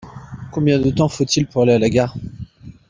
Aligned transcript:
Combien 0.51 0.79
de 0.79 0.89
temps 0.89 1.09
faut-il 1.09 1.45
pour 1.45 1.61
aller 1.61 1.73
à 1.73 1.77
la 1.77 1.91
gare? 1.91 2.15